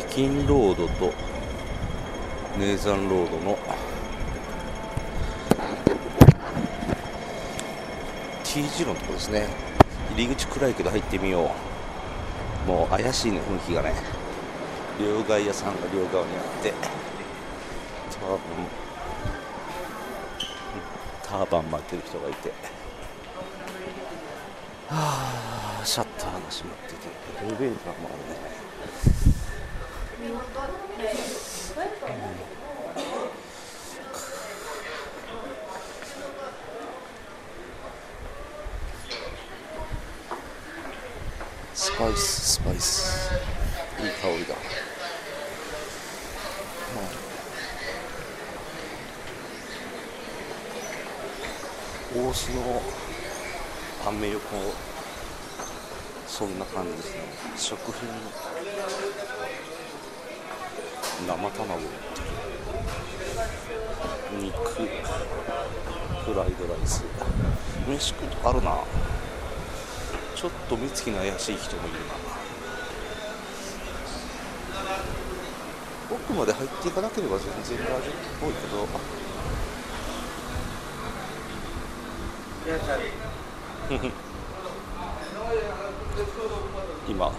[0.00, 1.12] キンロードと
[2.58, 3.58] ネーザンロードの
[8.42, 9.48] T 字路のとこですね。
[10.14, 11.50] 入り口暗いけど入ってみよ
[12.66, 12.68] う。
[12.68, 13.94] もう怪しいね雰囲気がね。
[14.98, 16.72] 両替屋さんが両側にあって。
[18.18, 18.38] 多分
[21.22, 22.52] ターバン巻いてる人がいて。
[24.88, 27.08] はあシャッターが閉まってて
[27.46, 28.18] エレベーターもある
[28.48, 28.51] ね。
[41.74, 43.30] スパイススパイス。
[44.00, 44.54] いい香りだ、
[52.14, 52.80] うん、大須の
[54.06, 54.48] アメ横
[56.26, 57.22] そんな感じですね。
[57.58, 58.08] 食品
[61.26, 61.80] 生卵。
[64.40, 64.88] 肉。
[66.24, 67.04] フライドライス。
[67.88, 68.78] 飯食うとあるな。
[70.34, 72.14] ちょっと目つきの怪しい人もいるな。
[76.10, 78.00] 奥まで入っていかなければ全然大丈夫っ
[78.40, 78.88] ぽいけど。
[87.08, 87.32] 今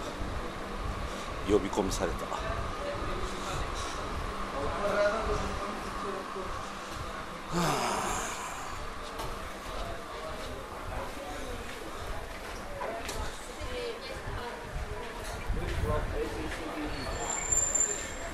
[1.48, 2.53] 呼び込みされた。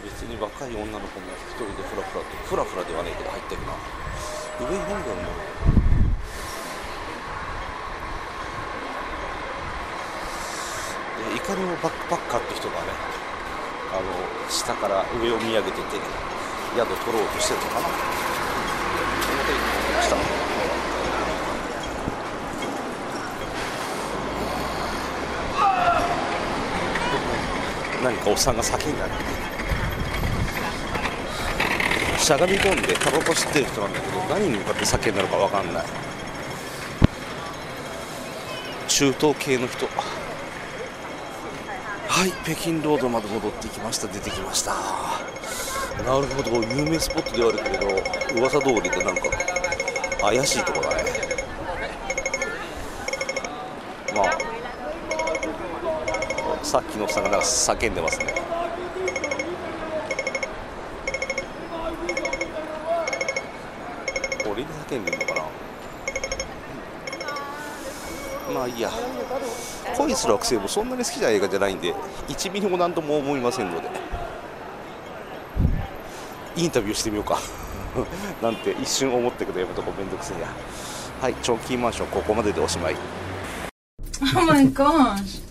[0.03, 3.75] 別に若い女の子も一人でフラフラとフラフラではねえけど入ってるな。
[4.61, 5.23] 上になんだろうな
[11.37, 13.20] いかにもバックパッカーって人がね。
[13.93, 14.03] あの
[14.49, 15.83] 下から上を見上げてて
[16.77, 17.89] 宿取ろうとしてるのかな。
[17.89, 17.91] そん。
[19.29, 20.17] なことに思いました
[28.05, 29.13] 何かおっさんが叫んだね
[32.19, 35.85] しゃがみ込んでタバコ吸ってる人なんだけど何に向かって叫んだのか分かんない。
[38.87, 39.87] 中東系の人
[42.21, 44.07] はい北京ロードまで戻ってきました。
[44.07, 44.75] 出てきました。
[46.05, 47.87] なるほど有名スポットではあるけれど
[48.39, 49.23] 噂通りでなんか
[50.21, 51.05] 怪しいとこだね。
[54.15, 54.25] ま
[56.61, 58.35] あさっきのおっさんがなんか叫んでますね。
[64.45, 65.41] 俺に叫んでんのかな
[68.51, 68.91] まあいいや。
[69.97, 71.95] 恋する惑星もそんなに好きな映画じゃないんで
[72.29, 73.89] 1ミリも何とも思いませんので。
[76.57, 77.39] インタビューしてみようか。
[78.43, 80.49] なんて一瞬思ったけどやめとこめんどくせえや。
[81.21, 82.97] はいチョンキーマンションここまででおしまい。
[84.37, 85.43] Oh my gosh.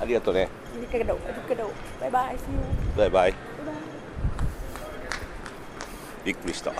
[0.00, 0.48] ありがとうね
[2.00, 2.32] bye bye.
[2.32, 2.38] See you.
[2.96, 3.34] バイバイ
[6.24, 6.72] びっくりした。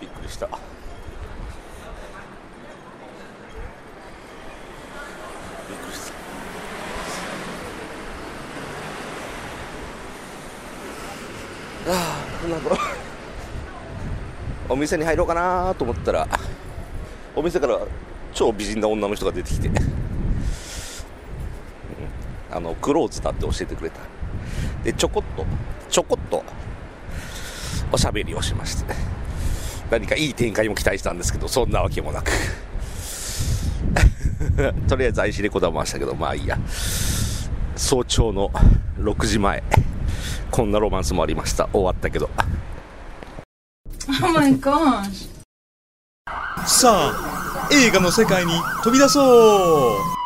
[0.00, 0.56] びっくりしたびっ
[5.78, 6.16] くりした
[11.88, 12.76] ああなんだろ
[14.68, 16.26] お店に入ろうかなと思ったら
[17.34, 17.78] お店から
[18.32, 19.70] 超美人な女の人が出てきて。
[22.52, 24.00] あのクローズだって教えてくれた。
[24.84, 25.46] でちょこっと
[25.88, 26.44] ちょこっと
[27.90, 28.94] おしゃべりをしまして。
[29.90, 32.30] 何かいい展開も期待したんですけどそんなわけもなく。
[34.86, 36.58] とりあえず愛しレコーダー回したけどまあいいや。
[37.74, 38.50] 早朝の
[38.98, 39.62] 6時前。
[40.52, 41.66] こんなロマンスもありました。
[41.72, 42.28] 終わったけど。
[44.22, 45.30] Oh my gosh.
[46.66, 48.52] さあ映画の世界に
[48.84, 50.21] 飛び出そう